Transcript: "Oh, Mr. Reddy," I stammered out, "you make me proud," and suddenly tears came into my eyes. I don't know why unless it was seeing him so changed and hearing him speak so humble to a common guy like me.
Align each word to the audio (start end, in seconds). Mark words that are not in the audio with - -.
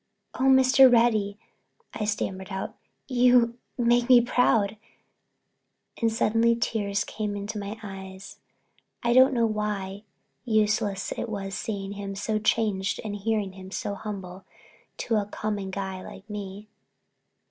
"Oh, 0.33 0.45
Mr. 0.45 0.91
Reddy," 0.91 1.37
I 1.93 2.05
stammered 2.05 2.47
out, 2.49 2.75
"you 3.07 3.59
make 3.77 4.09
me 4.09 4.19
proud," 4.19 4.77
and 6.01 6.11
suddenly 6.11 6.55
tears 6.55 7.03
came 7.03 7.35
into 7.35 7.59
my 7.59 7.77
eyes. 7.83 8.39
I 9.03 9.13
don't 9.13 9.31
know 9.31 9.45
why 9.45 10.01
unless 10.47 11.11
it 11.11 11.29
was 11.29 11.53
seeing 11.53 11.91
him 11.91 12.15
so 12.15 12.39
changed 12.39 12.99
and 13.03 13.15
hearing 13.15 13.53
him 13.53 13.69
speak 13.69 13.73
so 13.83 13.93
humble 13.93 14.43
to 15.05 15.17
a 15.17 15.27
common 15.27 15.69
guy 15.69 16.01
like 16.01 16.27
me. 16.27 16.67